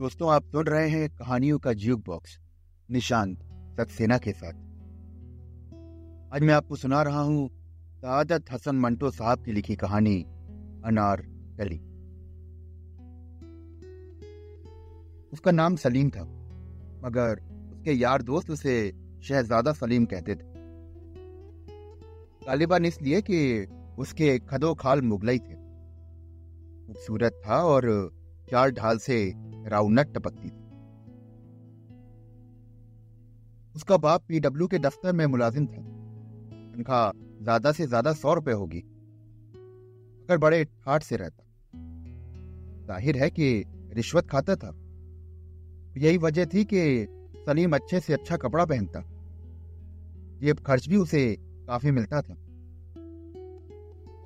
दोस्तों, 0.00 0.30
आप 0.30 0.44
सुन 0.44 0.66
रहे 0.66 0.88
हैं 0.88 1.08
कहानियों 1.10 1.58
का 1.58 1.72
ज्यूक 1.72 2.00
बॉक्स, 2.06 2.38
निशांत, 2.90 3.38
सक्सेना 3.76 4.18
के 4.18 4.32
साथ। 4.32 4.52
आज 6.34 6.42
मैं 6.42 6.54
आपको 6.54 6.76
सुना 6.76 7.02
रहा 7.02 7.20
हूँ 7.20 7.48
सादत 7.96 8.52
हसन 8.52 8.76
मंटो 8.76 9.10
साहब 9.10 9.44
की 9.44 9.52
लिखी 9.52 9.76
कहानी, 9.76 10.16
अनार 10.84 11.22
कली 11.58 11.78
उसका 15.32 15.50
नाम 15.50 15.76
सलीम 15.76 16.10
था, 16.10 16.24
मगर 17.04 17.40
उसके 17.72 17.92
यार 17.92 18.22
दोस्त 18.22 18.50
उसे 18.50 18.76
शहजादा 19.22 19.72
सलीम 19.72 20.04
कहते 20.04 20.34
थे। 20.34 20.44
तालिबान 22.46 22.84
इसलिए 22.84 23.22
कि 23.22 23.66
उसके 23.98 24.38
खदो 24.38 24.74
खाल 24.74 25.02
मुगलई 25.02 25.38
थे। 25.38 25.54
खूबसूरत 26.86 27.42
था 27.46 27.64
और 27.64 27.90
चार 28.50 28.70
ढाल 28.70 28.98
से 28.98 29.46
राउनट 29.66 30.14
टपकती 30.14 30.48
थी। 30.48 30.64
उसका 33.76 33.96
बाप 33.96 34.24
पीडब्ल्यू 34.28 34.66
के 34.66 34.78
दफ्तर 34.78 35.12
में 35.12 35.26
मुलाजिम 35.26 35.66
था। 35.66 35.80
उनका 36.76 37.12
ज़्यादा 37.42 37.72
से 37.72 37.86
ज़्यादा 37.86 38.12
सौ 38.12 38.34
रुपए 38.34 38.52
होगी। 38.52 38.78
अगर 38.78 40.38
बड़े 40.38 40.64
ठाट 40.64 41.02
से 41.02 41.16
रहता। 41.16 41.44
ज़ाहिर 42.86 43.16
है 43.16 43.30
कि 43.30 43.64
रिश्वत 43.92 44.28
खाता 44.30 44.56
था। 44.56 44.72
यही 45.98 46.18
वजह 46.18 46.44
थी 46.44 46.64
कि 46.64 47.06
सलीम 47.46 47.74
अच्छे 47.74 48.00
से 48.00 48.12
अच्छा 48.12 48.36
कपड़ा 48.36 48.64
पहनता। 48.64 49.00
जेब 50.40 50.58
खर्च 50.58 50.88
भी 50.88 50.96
उसे 50.96 51.36
काफ़ी 51.66 51.90
मिलता 51.90 52.22
था। 52.22 52.34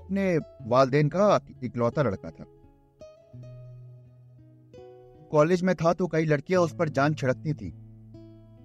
अपने 0.01 0.39
वालदेन 0.67 1.09
का 1.09 1.41
इकलौता 1.65 2.03
लड़का 2.03 2.31
था। 2.31 2.45
कॉलेज 5.31 5.63
में 5.63 5.75
था 5.75 5.93
तो 5.93 6.07
कई 6.07 6.25
लड़कियाँ 6.25 6.63
उस 6.63 6.75
पर 6.75 6.89
जान 6.89 7.15
छिड़कती 7.15 7.53
थी, 7.55 7.69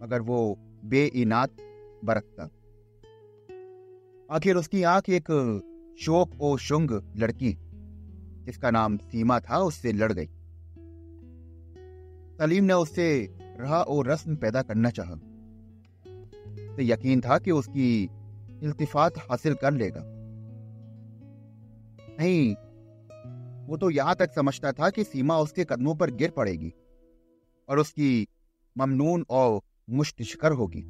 मगर 0.03 0.21
वो 0.21 0.57
बेइनात 0.85 1.55
बरतता 2.05 2.43
आखिर 4.29 4.55
उसकी 4.55 4.83
आँख 4.83 5.09
एक 5.09 5.27
शोक 5.99 6.31
ओ 6.41 6.55
शुंग 6.57 6.91
लड़की, 7.17 7.53
जिसका 8.45 8.71
नाम 8.71 8.97
सीमा 8.97 9.39
था, 9.39 9.59
उससे 9.59 9.91
लड़ 9.93 10.11
गई। 10.11 10.25
सलीम 12.37 12.63
ने 12.63 12.73
उससे 12.73 13.07
रहा 13.59 13.81
और 13.81 14.07
रस्म 14.07 14.35
पैदा 14.35 14.61
करना 14.61 14.89
चाहा। 14.89 15.15
तो 16.75 16.81
यकीन 16.81 17.21
था 17.21 17.37
कि 17.39 17.51
उसकी 17.51 17.87
इल्तिफात 18.63 19.17
हासिल 19.17 19.53
कर 19.53 19.71
लेगा। 19.73 20.01
नहीं 22.19 22.55
वो 23.65 23.77
तो 23.77 23.89
यहाँ 23.89 24.15
तक 24.15 24.33
समझता 24.33 24.71
था 24.71 24.89
कि 24.89 25.03
सीमा 25.03 25.37
उसके 25.37 25.65
कदमों 25.65 25.95
पर 25.95 26.11
गिर 26.11 26.31
पड़ेगी 26.31 26.73
और 27.69 27.79
उसकी 27.79 28.27
ममनून 28.77 29.25
और 29.29 29.61
मुश्तशिकर 29.89 30.51
होगी। 30.51 30.83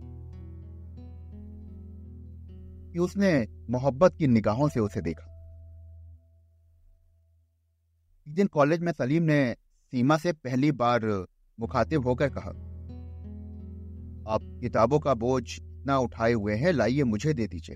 कि 2.93 2.99
उसने 2.99 3.47
मोहब्बत 3.69 4.15
की 4.15 4.27
निगाहों 4.27 4.69
से 4.69 4.79
उसे 4.79 5.01
देखा। 5.01 5.31
एक 8.27 8.33
दिन 8.33 8.47
कॉलेज 8.47 8.79
में 8.79 8.91
सलीम 8.91 9.23
ने 9.23 9.53
सीमा 9.91 10.17
से 10.17 10.33
पहली 10.33 10.71
बार 10.71 11.25
मुखातिब 11.59 12.07
होकर 12.07 12.29
कहा, 12.29 12.49
आप 14.33 14.41
किताबों 14.43 14.99
का 14.99 15.13
बोझ 15.13 15.59
इतना 15.61 15.97
उठाए 15.97 16.33
हुए 16.33 16.55
हैं, 16.55 16.71
लाइए 16.71 17.03
मुझे 17.03 17.33
दे 17.33 17.47
दीजिए। 17.47 17.75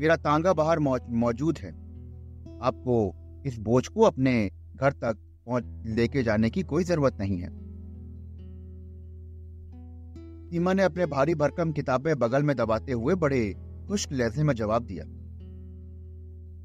मेरा 0.00 0.16
तांगा 0.16 0.52
बाहर 0.52 0.78
मौजूद 1.08 1.58
है। 1.58 1.72
आपको 2.62 3.24
इस 3.46 3.58
बोझ 3.58 3.86
को 3.86 4.02
अपने 4.02 4.50
घर 4.76 4.92
तक 4.92 5.16
पहुँच 5.46 5.64
लेके 5.86 6.22
जाने 6.22 6.50
की 6.50 6.62
कोई 6.62 6.84
ज़रूरत 6.84 7.16
नहीं 7.20 7.38
है। 7.38 7.48
सीमा 10.50 10.72
ने 10.72 10.82
अपने 10.82 11.06
भारी 11.06 11.34
भरकम 11.34 11.72
किताबें 11.72 12.18
बगल 12.18 12.42
में 12.42 12.56
दबाते 12.56 12.92
हुए 12.92 13.14
बड़े 13.14 13.54
खुश्क 13.88 14.12
लहजे 14.12 14.42
में 14.42 14.54
जवाब 14.54 14.82
दिया। 14.82 15.04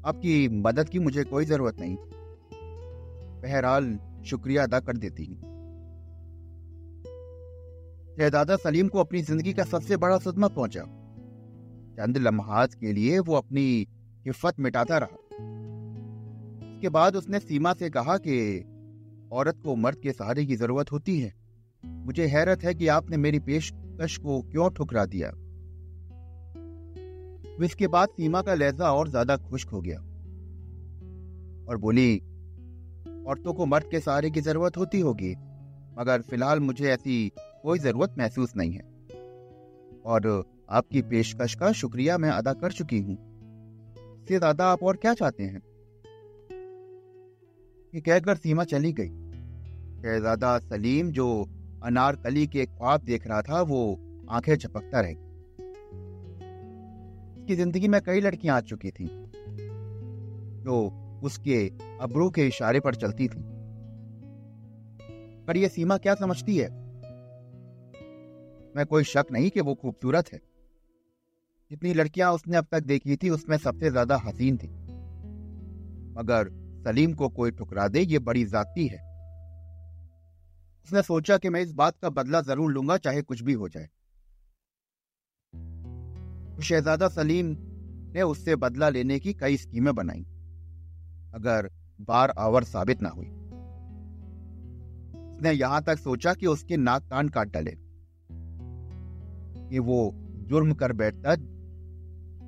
आपकी 0.08 0.48
मदद 0.48 0.88
की 0.88 0.98
मुझे 0.98 1.24
कोई 1.24 1.44
ज़रूरत 1.44 1.80
नहीं। 1.80 1.96
बहरहाल, 3.42 3.98
शुक्रिया 4.24 4.62
अदा 4.62 4.80
कर 4.80 4.96
देती 4.96 5.24
हूँ। 5.24 5.36
शहजादा 8.18 8.56
सलीम 8.56 8.88
को 8.88 8.98
अपनी 8.98 9.22
ज़िंदगी 9.22 9.52
का 9.52 9.64
सबसे 9.64 9.96
बड़ा 9.96 10.18
सदमा 10.18 10.48
पहुँचा। 10.48 10.82
चंद 11.96 12.18
लम्हात 12.18 12.74
के 12.74 12.92
लिए 12.92 13.18
वो 13.18 13.34
अपनी 13.34 13.86
हिफत 14.26 14.60
मिटाता 14.60 14.98
रहा। 14.98 15.16
उसके 16.74 16.88
बाद 16.88 17.16
उसने 17.16 17.38
सीमा 17.38 17.72
से 17.72 17.90
कहा 17.90 18.16
कि, 18.16 18.64
औरत 19.32 19.58
को 19.64 19.74
मर्द 19.76 19.98
के 19.98 20.12
सहारे 20.12 20.44
की 20.46 20.56
ज़रूरत 20.56 20.92
होती 20.92 21.18
है। 21.20 21.32
मुझे 21.84 22.26
हैरत 22.26 22.64
है 22.64 22.74
कि 22.74 22.88
आपने 22.88 23.16
मेरी 23.16 23.38
पेशकश 23.38 24.16
को 24.16 24.40
क्यों 24.42 24.70
ठुकरा 24.70 25.04
दिया? 25.06 25.28
इसके 27.64 27.86
बाद 27.86 28.08
सीमा 28.08 28.42
का 28.42 28.54
लहजा 28.54 28.92
और 28.92 29.08
ज़्यादा 29.08 29.36
खुश्क 29.36 29.68
हो 29.68 29.80
गया 29.80 29.98
और 31.68 31.76
बोली, 31.76 32.16
औरतों 33.26 33.52
को 33.54 33.66
मर्द 33.66 33.84
के 33.90 34.00
सहारे 34.00 34.30
की 34.30 34.40
ज़रूरत 34.40 34.76
होती 34.76 35.00
होगी, 35.00 35.34
मगर 35.98 36.22
फ़िलहाल 36.22 36.60
मुझे 36.60 36.88
ऐसी 36.90 37.32
कोई 37.62 37.78
ज़रूरत 37.78 38.14
महसूस 38.18 38.56
नहीं 38.56 38.72
है। 38.72 38.82
और 40.06 40.44
आपकी 40.70 41.02
पेशकश 41.02 41.54
का 41.54 41.72
शुक्रिया 41.72 42.18
मैं 42.18 42.30
अदा 42.30 42.52
कर 42.52 42.72
चुकी 42.72 42.98
हूँ। 42.98 43.16
इससे 44.22 44.38
ज़्यादा 44.38 44.66
आप 44.66 44.82
और 44.82 44.96
क्या 44.96 45.14
चाहते 45.14 45.42
हैं? 45.42 45.62
ये 47.94 48.00
कहकर 48.00 48.36
सीमा 48.36 48.64
चली 48.64 48.92
गई। 48.92 49.08
शहजादा 50.02 50.58
सलीम 50.58 51.10
जो 51.10 51.48
अनारकली 51.82 52.46
के 52.46 52.66
ख्वाब 52.66 53.00
देख 53.00 53.26
रहा 53.26 53.42
था, 53.42 53.62
वो 53.62 54.00
आँखें 54.30 54.56
चपकता 54.56 55.00
रह। 55.00 55.12
उसकी 57.38 57.56
ज़िंदगी 57.56 57.88
में 57.88 58.00
कई 58.00 58.20
लड़कियाँ 58.20 58.56
आ 58.56 58.60
चुकी 58.60 58.90
थी, 58.90 59.06
जो 60.64 60.90
उसके 61.22 61.68
अब्रू 62.00 62.30
के 62.30 62.46
इशारे 62.46 62.80
पर 62.80 62.94
चलती 62.94 63.28
थी। 63.28 63.42
पर 65.46 65.56
यह 65.56 65.68
सीमा 65.68 65.98
क्या 65.98 66.14
समझती 66.14 66.56
है? 66.56 66.68
मैं 68.76 68.86
कोई 68.86 69.04
शक 69.04 69.24
नहीं 69.32 69.50
कि 69.50 69.60
वो 69.60 69.74
खूबसूरत 69.74 70.32
है। 70.32 70.40
जितनी 71.70 71.94
लड़कियाँ 71.94 72.32
उसने 72.32 72.56
अब 72.56 72.66
तक 72.72 72.82
देखी 72.82 73.16
थी, 73.16 73.30
उसमें 73.30 73.56
सबसे 73.56 73.90
ज़्यादा 73.90 74.16
हसीन 74.16 74.56
थी। 74.56 74.68
मगर 76.18 76.63
सलीम 76.84 77.12
को 77.12 77.28
कोई 77.30 77.50
ठुकरा 77.50 77.88
दे, 77.88 78.00
ये 78.00 78.18
बड़ी 78.20 78.44
जाती 78.44 78.86
है। 78.86 78.98
उसने 80.88 81.02
सोचा 81.02 81.36
कि 81.38 81.48
मैं 81.48 81.60
इस 81.60 81.72
बात 81.72 81.98
का 82.02 82.08
बदला 82.10 82.40
ज़रूर 82.40 82.72
लूँगा, 82.72 82.96
चाहे 82.96 83.22
कुछ 83.22 83.42
भी 83.42 83.52
हो 83.52 83.68
जाए। 83.68 83.88
शहजादा 86.62 87.08
सलीम 87.08 87.46
ने 88.14 88.22
उससे 88.22 88.56
बदला 88.56 88.88
लेने 88.88 89.18
की 89.20 89.32
कई 89.34 89.56
स्कीमें 89.56 89.94
बनाई, 89.94 90.22
अगर 91.34 91.70
बार 92.00 92.34
आवर 92.38 92.64
साबित 92.64 93.02
ना 93.02 93.08
हुई। 93.08 93.26
उसने 95.28 95.52
यहाँ 95.52 95.82
तक 95.82 95.98
सोचा 95.98 96.34
कि 96.34 96.46
उसके 96.46 96.76
नाक 96.76 97.08
कान 97.10 97.28
काट 97.28 97.48
डाले, 97.48 97.70
कि 99.70 99.78
वो 99.78 100.10
जुर्म 100.48 100.72
कर 100.74 100.92
बैठता, 100.92 101.32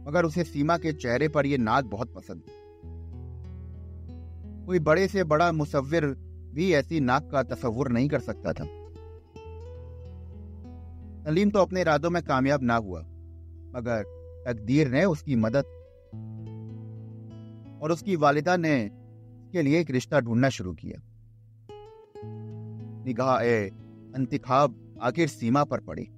मगर 0.06 0.24
उसे 0.24 0.44
सीमा 0.44 0.76
के 0.78 0.92
चेहरे 0.92 1.28
पर 1.28 1.46
यह 1.46 1.58
नाक 1.58 1.84
बहुत 1.86 2.14
पसंद 2.14 2.42
कोई 4.66 4.78
बड़े 4.78 5.08
से 5.08 5.24
बड़ा 5.24 5.52
मुसविर 5.52 6.06
भी 6.54 6.72
ऐसी 6.72 7.00
नाक 7.00 7.28
का 7.32 7.42
तस्वुर 7.42 7.88
नहीं 7.88 8.08
कर 8.08 8.20
सकता 8.20 8.52
था। 8.52 8.64
सलीम 11.24 11.50
तो 11.50 11.58
अपने 11.58 11.80
इरादों 11.80 12.10
में 12.10 12.22
कामयाब 12.22 12.62
ना 12.62 12.76
हुआ, 12.76 13.00
मगर 13.76 14.02
तकदीर 14.46 14.88
ने 14.88 15.04
उसकी 15.04 15.36
मदद 15.36 15.64
और 17.82 17.92
उसकी 17.92 18.16
वालिदा 18.16 18.56
ने 18.56 18.90
के 19.52 19.62
लिए 19.62 19.80
एक 19.80 19.90
रिश्ता 19.90 20.20
ढूंढना 20.20 20.48
शुरू 20.48 20.72
किया। 20.72 21.02
निगाह 23.04 23.40
ए 23.40 23.70
अंतिखाब 24.14 24.98
आखिर 25.02 25.28
सीमा 25.28 25.64
पर 25.64 25.80
पड़ी। 25.80 26.08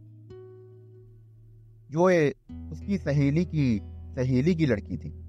जो 1.90 2.10
ए 2.10 2.34
उसकी 2.72 2.98
सहेली 2.98 3.44
की 3.44 3.80
सहेली 3.84 4.54
की 4.54 4.66
लड़की 4.66 4.96
थी। 4.96 5.27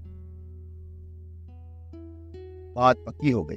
बात 2.80 2.96
पक्की 3.06 3.30
हो 3.30 3.44
गई। 3.44 3.56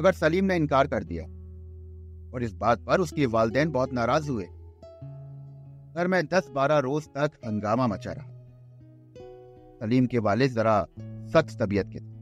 मगर 0.00 0.12
सलीम 0.12 0.44
ने 0.44 0.56
इनकार 0.56 0.86
कर 0.86 1.04
दिया 1.04 1.24
और 2.34 2.42
इस 2.42 2.54
बात 2.54 2.80
पर 2.80 3.00
उसके 3.00 3.26
वालदेन 3.26 3.70
बहुत 3.70 3.92
नाराज़ 3.92 4.30
हुए। 4.30 4.44
घर 5.94 6.06
में 6.06 6.26
दस 6.26 6.50
बारह 6.54 6.78
रोज 6.78 7.06
तक 7.06 7.30
हंगामा 7.46 7.86
मचा 7.86 8.12
रहा। 8.12 8.28
सलीम 9.80 10.06
के 10.06 10.18
वालिद 10.18 10.50
जरा 10.50 10.86
सख्त 11.00 11.62
तबीयत 11.62 11.86
के 11.88 11.98
थे। 11.98 12.18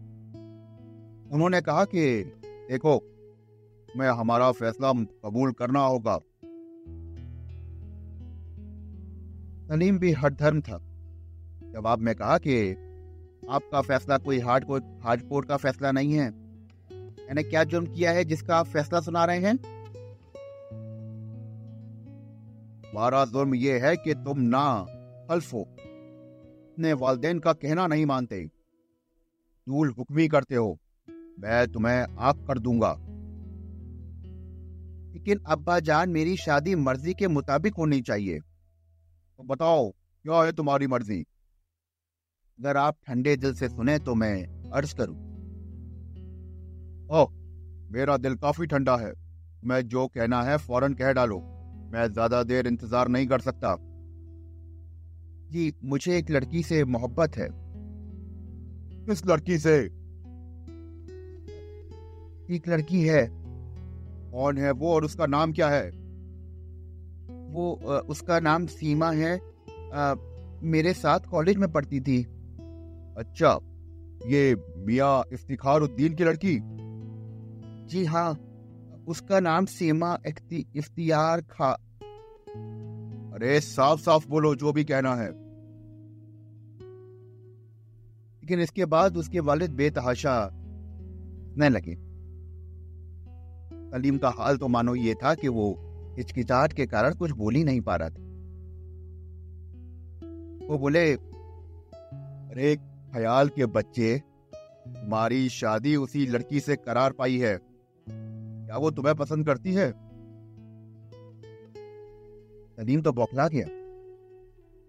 उन्होंने 1.35 1.61
कहा 1.61 1.85
कि, 1.85 2.23
देखो, 2.45 3.03
मैं 3.97 4.09
हमारा 4.09 4.53
फैसला 4.53 4.93
कबूल 4.93 5.53
करना 5.53 5.81
होगा। 5.81 6.19
सलीम 9.69 9.99
भी 9.99 10.13
हट 10.13 10.33
धर्म 10.33 10.61
था। 10.61 10.79
जवाब 11.73 11.99
में 11.99 12.15
कहा 12.15 12.39
कि 12.39 12.77
आपका 13.51 13.81
फैसला 13.81 14.19
कोई 14.19 14.39
हार्ड 14.39 14.65
हार्ड 15.03 15.29
कोर्ट 15.29 15.49
का 15.49 15.57
फैसला 15.57 15.93
नहीं 15.93 16.13
है। 16.13 16.31
मैंने 17.27 17.43
क्या 17.43 17.65
जुर्म 17.65 17.87
किया 17.87 18.13
है 18.13 18.25
जिसका 18.25 18.57
आप 18.57 18.67
फैसला 18.67 19.01
सुना 19.01 19.25
रहे 19.25 19.39
हैं? 19.39 19.77
हमारा 22.91 23.25
जुर्म 23.25 23.55
यह 23.55 23.87
है 23.87 23.97
कि 23.97 24.15
तुम 24.15 24.41
ना 24.41 24.87
हल्फो। 25.31 25.63
अपने 25.63 26.93
वालदेन 26.93 27.39
का 27.39 27.53
कहना 27.53 27.87
नहीं 27.87 28.07
मानते। 28.07 28.51
दूल 29.69 29.95
हुक्मी 29.99 30.29
करते 30.29 30.55
हो। 30.55 30.79
मैं 31.41 31.73
तुम्हें 31.73 32.07
आग 32.19 32.47
कर 32.47 32.59
दूँगा। 32.59 32.93
लेकिन 35.13 35.39
अब्बा 35.47 35.81
जान, 35.81 36.11
मेरी 36.11 36.37
शादी 36.37 36.75
मर्ज़ी 36.75 37.15
के 37.15 37.29
मुताबिक 37.29 37.75
होनी 37.75 38.01
चाहिए। 38.03 38.39
तो 39.37 39.43
बताओ, 39.43 39.91
क्या 39.91 40.45
है 40.45 40.53
तुम्हारी 40.53 40.87
मर्ज़ी? 40.87 41.25
अगर 42.59 42.77
आप 42.77 42.97
ठंडे 43.07 43.37
दिल 43.37 43.55
से 43.55 43.69
सुने 43.69 43.99
तो 43.99 44.15
मैं 44.15 44.35
अर्ज़ 44.71 44.95
करूँ। 44.97 45.17
ओह 47.11 47.27
मेरा 47.93 48.17
दिल 48.17 48.35
काफ़ी 48.35 48.67
ठंडा 48.67 48.97
है। 48.97 49.13
मैं 49.65 49.81
जो 49.89 50.07
कहना 50.07 50.43
है 50.43 50.57
फ़ौरन 50.59 50.95
कह 50.95 51.13
डालो। 51.13 51.39
मैं 51.93 52.07
ज़्यादा 52.13 52.43
देर 52.43 52.67
इंतज़ार 52.67 53.09
नहीं 53.09 53.27
कर 53.27 53.41
सकता। 53.41 53.77
जी 55.51 55.73
मुझे 55.85 56.17
एक 56.19 56.31
लड़की 56.31 56.63
से 56.63 56.85
मोहब्बत 56.85 57.37
है। 57.37 57.49
किस 59.07 59.27
लड़की 59.27 59.59
से? 59.59 59.77
एक 62.55 62.69
लड़की 62.69 63.03
है। 63.03 63.27
कौन 64.33 64.59
है 64.59 64.71
वो 64.71 64.95
और 64.95 65.05
उसका 65.05 65.27
नाम 65.27 65.53
क्या 65.53 65.69
है? 65.69 65.89
वो 67.53 67.73
उसका 68.09 68.41
नाम 68.41 68.67
सीमा 68.67 69.11
है। 69.13 69.37
आ, 69.95 70.15
मेरे 70.63 70.93
साथ 70.93 71.21
कॉलेज 71.21 71.57
में 71.57 71.71
पढ़ती 71.73 72.01
थी। 72.01 72.23
अच्छा 73.17 73.59
ये 74.27 74.57
मियाँ 74.77 75.25
इफ्तिखार 75.33 75.81
उद्दीन 75.81 76.15
की 76.15 76.25
लड़की? 76.25 76.61
जी 77.87 78.05
हाँ 78.05 78.33
उसका 79.09 79.41
नाम 79.41 79.67
सीमा 79.67 80.19
इफ्तियार 80.77 81.41
खा 81.41 81.71
अरे 83.35 83.61
साफ़ 83.61 84.01
साफ़ 84.01 84.29
बोलो 84.29 84.55
जो 84.55 84.73
भी 84.73 84.85
कहना 84.85 85.15
है। 85.15 85.29
लेकिन 88.43 88.61
इसके 88.61 88.85
बाद 88.85 89.17
उसके 89.17 89.41
वालिद 89.41 89.71
बेतहाशा 89.71 90.51
न 91.59 91.69
लगे। 91.71 91.95
सलीम 93.91 94.19
का 94.19 94.29
हाल 94.29 94.57
तो 94.57 94.69
मानो 94.69 94.95
ये 94.95 95.15
था 95.15 95.35
कि 95.35 95.49
वो 95.49 95.77
हिचकिचाहट 96.19 96.73
के 96.73 96.87
कारण 96.87 97.15
कुछ 97.15 97.31
बोल 97.31 97.55
ही 97.55 97.65
नहीं 97.65 97.81
पा 97.81 97.97
रहा 97.97 98.09
था। 98.09 98.23
वो 100.67 100.79
बोले 100.79 101.15
अरे 102.53 102.77
ख्याल 103.17 103.49
के 103.49 103.67
बच्चे 103.67 104.23
हमारी 104.89 105.49
शादी 105.49 105.97
उसी 105.97 106.27
लड़की 106.27 106.61
से 106.61 106.77
करार 106.77 107.13
पाई 107.13 107.39
है। 107.39 107.61
क्या 108.09 108.77
वो 108.77 108.91
तुम्हें 108.91 109.17
पसंद 109.17 109.47
करती 109.47 109.73
है? 109.73 109.93
सलीम 112.77 113.03
तो 113.03 113.13
बौखला 113.13 113.49
गया। 113.49 113.67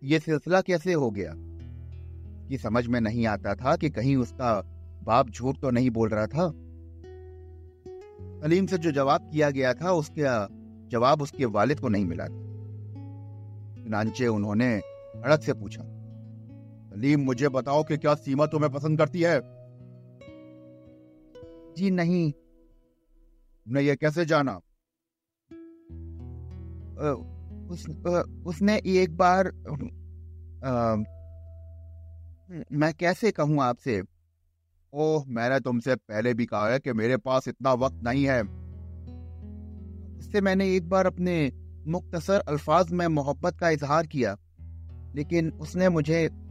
ये 0.03 0.19
सिलसिला 0.19 0.61
कैसे 0.61 0.93
हो 0.93 1.11
गया? 1.11 1.33
कि 2.49 2.57
समझ 2.57 2.87
में 2.87 3.01
नहीं 3.01 3.27
आता 3.27 3.55
था 3.55 3.75
कि 3.75 3.89
कहीं 3.89 4.15
उसका 4.15 4.61
बाप 5.03 5.29
झूठ 5.29 5.59
तो 5.59 5.69
नहीं 5.69 5.89
बोल 5.89 6.09
रहा 6.09 6.27
था। 6.27 6.49
सलीम 8.41 8.65
से 8.65 8.77
जो 8.77 8.91
जवाब 8.91 9.29
किया 9.31 9.49
गया 9.49 9.73
था, 9.73 9.91
उसका, 9.91 10.47
जवाब 10.87 11.21
उसके 11.21 11.45
वालिद 11.45 11.79
को 11.79 11.89
नहीं 11.89 12.05
मिला। 12.05 12.25
था 12.25 13.87
नानचे 13.89 14.27
उन्होंने 14.27 14.79
अड़क 15.25 15.41
से 15.41 15.53
पूछा। 15.53 15.96
सलीम 16.97 17.21
मुझे 17.21 17.49
बताओ 17.49 17.83
कि 17.83 17.97
क्या 17.97 18.13
सीमा 18.15 18.45
तुम्हें 18.45 18.71
पसंद 18.71 18.97
करती 18.97 19.21
है? 19.21 19.41
जी 21.77 21.91
नहीं। 21.91 22.31
तुमने 22.31 23.81
ये 23.81 23.95
कैसे 23.95 24.25
जाना? 24.25 24.55
उस, 27.71 27.85
उसने 28.45 28.77
एक 28.85 29.17
बार 29.17 29.47
आ, 30.65 30.95
मैं 32.71 32.93
कैसे 32.93 33.31
कहूँ 33.31 33.61
आपसे? 33.61 34.01
ओह 34.93 35.25
मैंने 35.27 35.59
तुमसे 35.59 35.95
पहले 35.95 36.33
भी 36.33 36.45
कहा 36.45 36.69
है 36.69 36.79
कि 36.79 36.93
मेरे 36.93 37.17
पास 37.17 37.47
इतना 37.47 37.73
वक्त 37.73 38.03
नहीं 38.03 38.25
है। 38.25 38.41
उससे 40.17 40.41
मैंने 40.41 40.75
एक 40.75 40.89
बार 40.89 41.05
अपने 41.05 41.51
मुख्तसर 41.87 42.39
अल्फाज 42.39 42.91
में 42.91 43.07
मोहब्बत 43.07 43.59
का 43.59 43.69
इजहार 43.69 44.07
किया 44.07 44.35
लेकिन 45.15 45.51
उसने 45.51 45.89
मुझे 45.89 46.46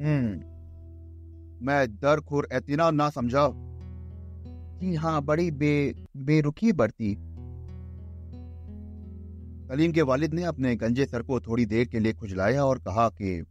हम्म। 0.00 1.66
मैं 1.66 1.86
दर 1.96 2.20
खुर 2.20 2.48
एतना 2.52 2.90
ना 2.90 3.10
समझा 3.10 3.50
जी 4.80 4.94
हाँ 4.94 5.22
बड़ी 5.22 5.50
बे, 5.50 5.94
बेरुखी 6.16 6.72
बढ़ती 6.72 7.14
सलीम 9.68 9.92
के 9.92 10.02
वालिद 10.02 10.34
ने 10.34 10.42
अपने 10.42 10.76
गंजे 10.76 11.04
सर 11.04 11.22
को 11.22 11.40
थोड़ी 11.40 11.66
देर 11.66 11.88
के 11.88 11.98
लिए 11.98 12.12
खुजलाया 12.12 12.64
और 12.64 12.78
कहा 12.78 13.08
कि 13.08 13.44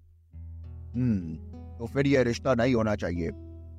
हम्म 0.95 1.35
तो 1.77 1.85
फिर 1.85 2.07
यह 2.07 2.21
रिश्ता 2.21 2.53
नहीं 2.53 2.75
होना 2.75 2.95
चाहिए। 2.95 3.29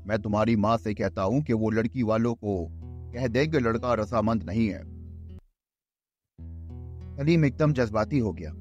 मैं 0.06 0.18
तुम्हारी 0.22 0.56
माँ 0.56 0.76
से 0.76 0.94
कहता 0.94 1.22
हूँ 1.22 1.42
कि 1.42 1.52
वो 1.52 1.70
लड़की 1.70 2.02
वालों 2.02 2.34
को 2.34 2.68
कह 3.14 3.26
दे 3.26 3.46
कि 3.46 3.58
लड़का 3.58 3.94
रसामंद 3.94 4.42
नहीं 4.42 4.68
है। 4.68 4.82
सलीम 7.16 7.44
एकदम 7.44 7.72
जज्बाती 7.72 8.18
हो 8.18 8.32
गया। 8.32 8.52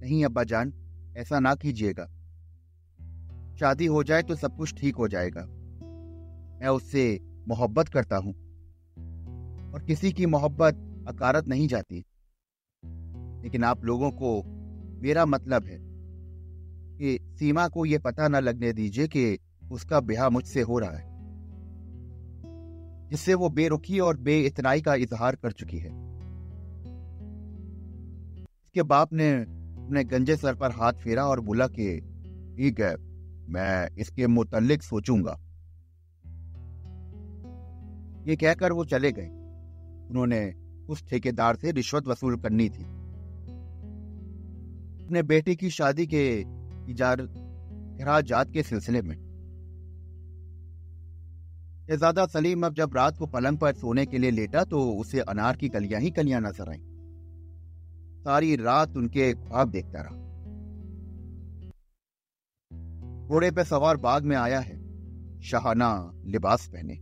नहीं 0.00 0.24
अब्बा 0.24 0.44
जान 0.44 0.72
ऐसा 1.16 1.40
ना 1.40 1.54
कीजिएगा। 1.54 2.21
शादी 3.60 3.86
हो 3.86 4.04
जाए 4.04 4.22
तो 4.22 4.34
सब 4.34 4.56
कुछ 4.56 4.74
ठीक 4.74 4.96
हो 4.96 5.08
जाएगा। 5.08 5.40
मैं 6.60 6.68
उससे 6.68 7.20
मोहब्बत 7.48 7.88
करता 7.88 8.16
हूँ। 8.16 8.32
और 9.72 9.84
किसी 9.86 10.12
की 10.12 10.26
मोहब्बत 10.26 11.04
अकारत 11.08 11.48
नहीं 11.48 11.68
जाती। 11.68 12.04
लेकिन 13.44 13.64
आप 13.64 13.84
लोगों 13.84 14.10
को 14.10 14.42
मेरा 15.02 15.26
मतलब 15.26 15.64
है 15.64 15.78
कि 16.98 17.18
सीमा 17.38 17.68
को 17.68 17.84
यह 17.84 17.98
पता 17.98 18.28
न 18.28 18.36
लगने 18.36 18.72
दीजिए 18.72 19.08
कि 19.08 19.38
उसका 19.72 20.00
ब्याह 20.00 20.28
मुझसे 20.28 20.60
हो 20.60 20.78
रहा 20.78 20.90
है। 20.90 21.12
जिससे 23.08 23.34
वो 23.34 23.48
बेरुखी 23.48 24.00
और 24.00 24.16
बेइतनाई 24.16 24.80
का 24.80 24.94
इजहार 24.94 25.36
कर 25.36 25.52
चुकी 25.52 25.78
है। 25.78 25.90
इसके 28.62 28.82
बाप 28.82 29.12
ने 29.12 29.32
अपने 29.32 30.04
गंजे 30.04 30.36
सर 30.36 30.54
पर 30.54 30.70
हाथ 30.70 30.92
फेरा 30.92 31.24
और 31.24 31.40
बोला 31.40 31.66
कि, 31.66 32.00
ठीक 32.56 32.80
है 32.80 33.11
मैं 33.52 33.88
इसके 33.98 34.26
मुतलिक 34.26 34.82
सोचूँगा। 34.82 35.38
ये 38.26 38.36
कहकर 38.36 38.72
वो 38.72 38.84
चले 38.84 39.12
गए। 39.12 39.28
उन्होंने 40.10 40.40
उस 40.88 41.04
ठेकेदार 41.08 41.56
से 41.56 41.70
रिश्वत 41.70 42.06
वसूल 42.08 42.36
करनी 42.36 42.68
थी। 42.68 42.84
अपने 45.04 45.22
बेटे 45.22 45.54
की 45.54 45.70
शादी 45.70 46.06
के 46.06 46.24
इजारात 46.90 48.52
के 48.52 48.62
सिलसिले 48.62 49.02
में। 49.02 49.16
शहजादा 51.88 52.26
सलीम 52.26 52.66
अब 52.66 52.74
जब 52.74 52.96
रात 52.96 53.16
को 53.18 53.26
पलंग 53.26 53.58
पर 53.58 53.72
सोने 53.74 54.06
के 54.06 54.18
लिए 54.18 54.30
लेटा 54.30 54.64
तो 54.64 54.92
उसे 54.92 55.20
अनार 55.20 55.56
की 55.56 55.68
कलियाँ 55.68 56.00
ही 56.00 56.10
कलियाँ 56.10 56.40
नज़र 56.40 56.68
आई। 56.68 56.78
सारी 58.24 58.56
रात 58.56 58.96
उनके 58.96 59.32
ख्वाब 59.34 59.70
देखता 59.70 60.02
रहा। 60.02 60.31
घोड़े 63.32 63.50
पे 63.50 63.64
सवार 63.64 63.96
बाग 63.96 64.24
में 64.24 64.36
आया 64.36 64.60
है। 64.60 64.76
शाहाना 65.40 66.12
लिबास 66.24 66.68
पहने। 66.68 66.94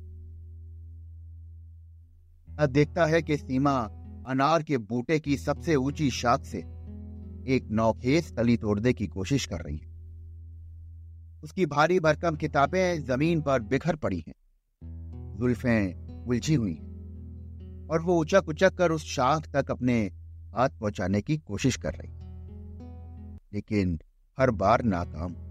देखता 2.66 3.06
है 3.06 3.22
कि 3.22 3.36
सीमा 3.36 3.80
अनार 4.26 4.62
के 4.62 4.78
बूटे 4.78 5.20
की 5.20 5.36
सबसे 5.36 5.76
ऊँची 5.76 6.10
शाख 6.10 6.44
से 6.44 6.58
एक 7.46 7.68
नौखेस 7.70 8.36
तली 8.36 8.56
तोड़ने 8.56 8.92
की 8.92 9.06
कोशिश 9.06 9.46
कर 9.46 9.60
रही 9.60 9.76
है। 9.76 9.90
उसकी 11.42 11.66
भारी 11.66 12.00
भरकम 12.00 12.36
किताबें 12.36 13.00
ज़मीन 13.04 13.42
पर 13.42 13.60
बिखर 13.60 13.96
पड़ी 13.96 14.24
हैं। 14.28 14.34
जुल्फें 15.40 16.08
उलझी 16.24 16.54
हुई 16.54 16.74
हैं 16.74 17.88
और 17.88 18.02
वो 18.02 18.20
उचक 18.20 18.44
उचक 18.48 18.74
कर 18.74 18.90
उस 18.90 19.04
शाख 19.04 19.48
तक 19.56 19.70
अपने 19.70 20.10
हाथ 20.56 20.68
पहुँचाने 20.68 21.22
की 21.22 21.38
कोशिश 21.38 21.76
कर 21.76 21.92
रही। 21.94 22.12
लेकिन 23.52 24.00
हर 24.40 24.50
बार 24.50 24.82
नाकाम। 24.82 25.49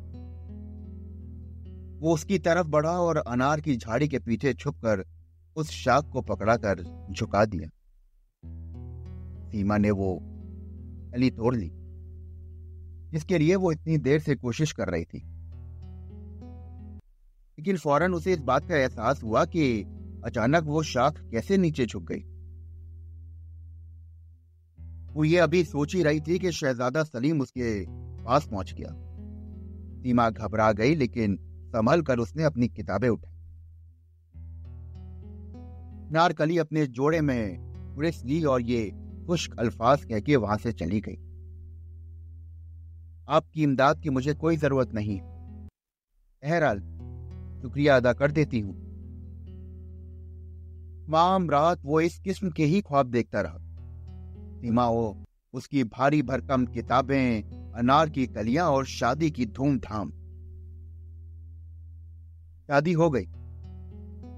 वो 2.00 2.14
उसकी 2.14 2.40
तरफ़ 2.40 2.68
बढ़ा 2.68 2.92
और 2.92 3.18
अनार 3.18 3.62
की 3.62 3.78
झाड़ी 3.78 4.08
के 4.08 4.20
पीछे 4.20 4.54
छुपकर 4.54 5.06
उस 5.56 5.70
शाख 5.70 6.10
को 6.14 6.22
पकड़ाकर 6.22 7.08
झुका 7.12 7.46
दिया। 7.46 7.70
सीमा 9.52 9.78
ने 9.78 9.92
वो 9.92 10.16
अली 11.14 11.32
तोड़ 11.32 11.56
ली, 11.56 11.72
जिसके 13.12 13.38
लिए 13.38 13.56
वो 13.56 13.72
इतनी 13.72 13.98
देर 13.98 14.20
से 14.20 14.36
कोशिश 14.36 14.72
कर 14.72 14.88
रही 14.88 15.04
थी। 15.04 15.20
लेकिन 17.60 17.78
फ़ौरन 17.78 18.14
उसे 18.14 18.34
इस 18.34 18.40
बात 18.40 18.70
का 18.70 18.78
एहसास 18.78 19.24
हुआ 19.24 19.46
कि 19.46 19.82
अचानक 20.26 20.64
वो 20.64 20.84
शाख 20.84 21.22
कैसे 21.32 21.58
नीचे 21.58 21.86
झुक 21.86 22.04
गई। 22.04 22.24
वो 25.14 25.24
ये 25.24 25.38
अभी 25.38 25.64
सोच 25.64 25.96
ही 25.96 26.04
रही 26.04 26.22
थी 26.22 26.40
कि 26.40 26.52
शहजादा 26.52 27.04
सलीम 27.04 27.42
उसके 27.42 27.86
पास 28.24 28.48
पहुँच 28.48 28.74
गया। 28.74 28.90
सीमा 30.02 30.30
घबरा 30.30 30.72
गई, 30.72 30.96
लेकिन 30.96 31.49
संभल 31.70 32.02
कर 32.02 32.20
उसने 32.20 32.44
अपनी 32.44 32.68
किताबें 32.68 33.10
उठाई। 33.10 33.34
नारकली 36.12 36.58
अपने 36.58 36.88
जोड़े 36.88 37.22
में 37.22 37.58
उड़स 37.96 38.24
ली 38.26 38.44
और 38.44 38.62
ये 38.62 38.92
खुश्क 39.28 39.60
अल्फाज 39.60 40.06
कह 40.06 40.20
के 40.20 40.36
वहाँ 40.36 40.58
से 40.58 40.72
चली 40.72 41.02
गई। 41.02 41.18
आपकी 43.30 43.64
इमदाद 43.64 44.00
की 44.00 44.10
मुझे 44.10 44.34
कोई 44.34 44.58
ज़रूरत 44.58 44.94
नहीं। 44.94 45.20
बहरहाल, 46.44 46.80
शुक्रिया 47.62 47.98
अदा 47.98 48.14
कर 48.14 48.32
देती 48.32 48.60
हूँ। 48.60 48.90
माम 51.10 51.50
रात 51.50 51.82
वो 51.86 52.02
इस 52.02 52.20
किस्म 52.20 52.50
के 52.50 52.66
ही 52.66 52.82
ख्वाब 52.82 53.08
देखता 53.08 53.42
रहा। 53.42 53.58
सीमा 54.62 54.90
वो 54.90 55.24
उसकी 55.54 55.84
भारी 55.84 56.22
भरकम 56.22 56.66
किताबें, 56.66 57.44
अनार 57.74 58.10
की 58.10 58.28
कलियाँ 58.28 58.68
और 58.70 58.86
शादी 58.86 59.32
की 59.32 59.46
धूमधाम। 59.46 60.12
शादी 62.70 62.94
हो 62.94 63.10
गई। 63.10 63.26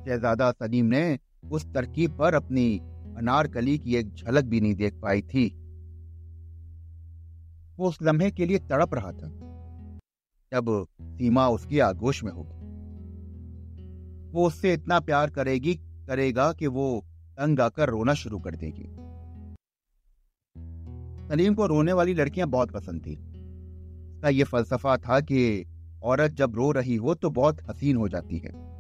शहजादा 0.06 0.52
सलीम 0.52 0.86
ने 0.86 1.20
उस 1.52 1.74
तरकीब 1.74 2.18
पर 2.18 2.34
अपनी 2.34 2.78
अनारकली 3.18 3.80
की 3.80 3.96
एक 3.96 4.14
झलक 4.14 4.44
भी 4.44 4.62
नहीं 4.62 4.76
देख 4.76 4.94
पाई 4.94 5.22
थी। 5.22 5.56
वो 7.78 7.88
उस 7.88 8.00
लम्हे 8.02 8.32
के 8.32 8.46
लिए 8.46 8.60
तड़प 8.60 8.94
रहा 8.94 9.12
था। 9.12 9.28
जब 10.54 10.88
सीमा 11.02 11.50
उसकी 11.50 11.80
आगोश 11.80 12.24
में 12.24 12.32
होगी। 12.32 12.62
वो 14.32 14.48
उससे 14.48 14.74
इतना 14.74 15.00
प्यार 15.00 15.30
करेगी, 15.30 15.76
करेगा 15.76 16.54
कि 16.54 16.68
वो 16.68 17.06
तंग 17.32 17.60
आकर 17.60 17.90
रोना 17.90 18.14
शुरू 18.14 18.40
कर 18.40 18.56
देगी। 18.56 18.84
सलीम 21.28 21.56
को 21.56 21.68
रोने 21.68 21.94
वाली 21.94 22.14
लड़कियाँ 22.14 22.48
बहुत 22.48 22.72
पसंद 22.72 23.06
थी। 23.06 23.16
उसका 24.16 24.30
ये 24.30 24.44
फलसफा 24.44 24.98
था 24.98 25.20
कि 25.20 25.66
औरत 26.04 26.32
जब 26.32 26.56
रो 26.56 26.72
रही 26.72 26.96
हो 26.96 27.14
तो 27.16 27.30
बहुत 27.30 27.58
हसीन 27.70 27.98
हो 27.98 28.10
जाती 28.10 28.38
है। 28.38 28.72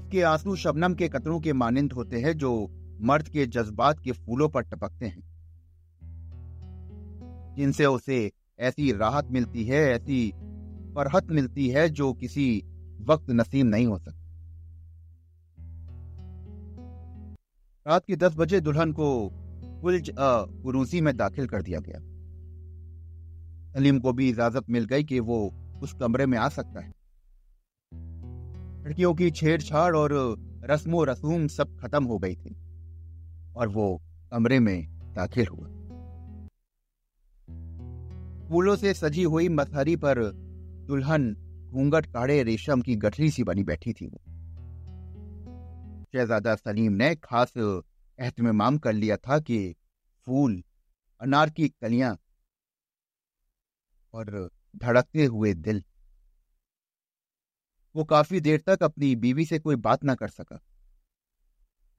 उसके 0.00 0.22
आँसू 0.22 0.56
शबनम 0.56 0.94
के 0.94 1.08
कतरों 1.08 1.40
के 1.40 1.52
मानिंद 1.52 1.92
होते 1.92 2.20
हैं 2.20 2.32
जो 2.32 2.68
मर्द 3.00 3.28
के 3.28 3.46
जज्बात 3.46 4.00
के 4.00 4.12
फूलों 4.12 4.48
पर 4.48 4.62
टपकते 4.62 5.06
हैं। 5.06 5.32
जिनसे 7.54 7.86
उसे 7.86 8.32
ऐसी 8.58 8.92
राहत 8.92 9.28
मिलती 9.30 9.64
है, 9.64 9.90
ऐसी 9.90 10.30
फरहत 10.94 11.26
मिलती 11.30 11.68
है 11.68 11.88
जो 11.88 12.12
किसी 12.12 12.62
वक्त 13.00 13.30
नसीब 13.30 13.66
नहीं 13.66 13.86
हो 13.86 13.98
सकती। 13.98 14.18
रात 17.86 18.04
के 18.06 18.16
दस 18.16 18.34
बजे 18.36 18.60
दुल्हन 18.60 18.92
को 18.92 19.30
कुलज 19.82 20.10
कुरूसी 20.18 21.00
में 21.00 21.16
दाखिल 21.16 21.46
कर 21.46 21.62
दिया 21.62 21.80
गया। 21.80 22.11
सलीम 23.72 23.98
को 24.00 24.12
भी 24.12 24.28
इजाज़त 24.28 24.70
मिल 24.70 24.84
गई 24.84 25.04
कि 25.04 25.20
वो 25.20 25.38
उस 25.82 25.92
कमरे 25.92 26.26
में 26.26 26.38
आ 26.38 26.48
सकता 26.48 26.80
है। 26.80 26.92
लड़कियों 28.84 29.14
की 29.14 29.30
छेड़छाड़ 29.30 29.96
और 29.96 30.14
रस्मो 30.64 31.04
रसूम 31.04 31.46
सब 31.48 31.78
खत्म 31.80 32.04
हो 32.04 32.18
गई 32.18 32.34
थी 32.36 32.56
और 33.56 33.68
वो 33.68 34.00
कमरे 34.32 34.58
में 34.60 34.86
दाखिल 35.14 35.46
हुआ। 35.46 35.68
फूलों 38.48 38.76
से 38.76 38.94
सजी 38.94 39.22
हुई 39.22 39.48
मथहरी 39.48 39.96
पर 39.96 40.22
दुल्हन 40.86 41.34
घूंघट 41.70 42.06
काढ़े 42.06 42.42
रेशम 42.42 42.80
की 42.80 42.96
गठरी 42.96 43.30
सी 43.30 43.44
बनी 43.44 43.64
बैठी 43.64 43.92
थी 43.92 44.08
शहजादा 46.14 46.54
सलीम 46.54 46.92
ने 46.92 47.14
खास 47.14 47.52
एहतमाम 48.18 48.78
कर 48.78 48.92
लिया 48.92 49.16
था 49.16 49.38
कि 49.38 49.74
फूल, 50.26 50.62
अनार 51.20 51.50
की 51.50 51.68
कलियाँ 51.68 52.16
और 54.14 54.50
धड़कते 54.76 55.24
हुए 55.24 55.54
दिल। 55.54 55.82
वो 57.94 58.04
काफ़ी 58.04 58.40
देर 58.40 58.60
तक 58.66 58.82
अपनी 58.82 59.16
बीवी 59.16 59.44
से 59.44 59.58
कोई 59.58 59.76
बात 59.76 60.04
ना 60.04 60.14
कर 60.14 60.28
सका। 60.28 60.60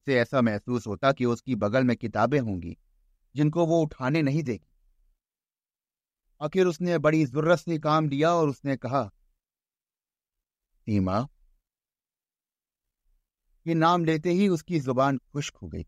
से 0.07 0.15
ऐसा 0.19 0.41
महसूस 0.41 0.87
होता 0.87 1.11
कि 1.11 1.25
उसकी 1.25 1.55
बगल 1.55 1.83
में 1.83 1.95
किताबें 1.97 2.39
होंगी, 2.39 2.77
जिनको 3.35 3.65
वो 3.65 3.81
उठाने 3.81 4.21
नहीं 4.21 4.43
देगी। 4.43 4.67
आखिर 6.41 6.67
उसने 6.67 6.97
बड़ी 6.97 7.25
ज़रूरत 7.25 7.59
से 7.59 7.77
काम 7.79 8.09
लिया 8.09 8.33
और 8.33 8.49
उसने 8.49 8.77
कहा 8.77 9.03
सीमा 10.87 11.27
ये 13.67 13.73
नाम 13.73 14.05
लेते 14.05 14.31
ही 14.31 14.47
उसकी 14.47 14.79
ज़ुबान 14.79 15.17
खुश्क 15.17 15.55
हो 15.55 15.67
गई। 15.67 15.85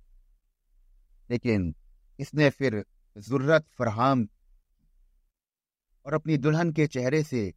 लेकिन 1.29 1.75
इसने 2.19 2.49
फिर 2.49 2.83
ज़रूरत 3.17 3.65
फरहाम 3.77 4.27
और 6.05 6.13
अपनी 6.13 6.37
दुल्हन 6.37 6.71
के 6.71 6.87
चेहरे 6.87 7.23
से 7.23 7.53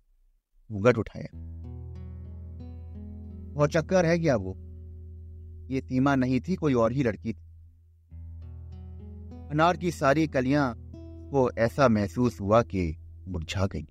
घूंघट 0.72 0.98
उठाया। 0.98 1.38
वो 3.54 3.66
चक्कर 3.66 4.06
है 4.06 4.18
क्या 4.18 4.36
वो? 4.36 4.56
ये 5.70 5.80
सीमा 5.80 6.14
नहीं 6.14 6.40
थी, 6.40 6.54
कोई 6.54 6.74
और 6.74 6.92
ही 6.92 7.02
लड़की 7.02 7.32
थी। 7.32 7.44
अनार 9.50 9.76
की 9.76 9.90
सारी 9.90 10.26
कलियाँ 10.26 10.74
को 11.30 11.50
ऐसा 11.50 11.88
महसूस 11.88 12.40
हुआ 12.40 12.62
कि 12.62 12.96
मुरझा 13.28 13.66
गई। 13.66 13.82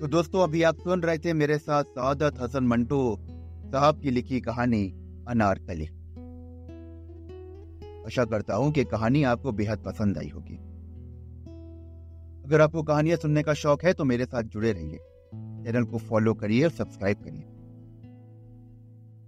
तो 0.00 0.06
दोस्तों, 0.06 0.42
अभी 0.42 0.62
आप 0.62 0.76
सुन 0.76 1.02
रहे 1.02 1.18
थे 1.18 1.32
मेरे 1.32 1.58
साथ 1.58 1.84
सादत 1.84 2.40
हसन 2.40 2.64
मंटो 2.64 3.18
साहब 3.72 4.00
की 4.00 4.10
लिखी 4.10 4.40
कहानी 4.40 4.88
अनारकली 5.28 5.99
आशा 8.06 8.24
करता 8.24 8.54
हूँ 8.54 8.72
कि 8.72 8.84
कहानी 8.84 9.22
आपको 9.22 9.52
बेहद 9.52 9.78
पसंद 9.78 10.18
आई 10.18 10.28
होगी। 10.28 10.56
अगर 12.44 12.60
आपको 12.60 12.82
कहानियाँ 12.82 13.16
सुनने 13.16 13.42
का 13.42 13.54
शौक 13.54 13.84
है 13.84 13.92
तो 13.92 14.04
मेरे 14.04 14.24
साथ 14.24 14.42
जुड़े 14.42 14.72
रहिए। 14.72 14.98
चैनल 15.64 15.84
को 15.84 15.98
फॉलो 15.98 16.34
करिए 16.34 16.64
और 16.64 16.70
सब्सक्राइब 16.70 17.16
करिए। 17.16 17.42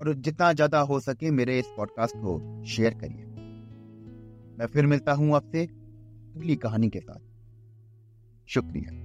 और 0.01 0.15
जितना 0.15 0.53
ज़्यादा 0.53 0.81
हो 0.81 1.01
सके 1.01 1.31
मेरे 1.31 1.59
इस 1.59 1.67
पॉडकास्ट 1.77 2.17
को 2.17 2.65
शेयर 2.65 2.95
करिए। 2.95 3.25
मैं 4.59 4.67
फिर 4.67 4.87
मिलता 4.87 5.13
हूँ 5.13 5.35
आपसे 5.37 5.65
अगली 5.65 6.57
कहानी 6.57 6.89
के 6.89 7.01
साथ। 7.01 7.21
शुक्रिया। 8.49 9.02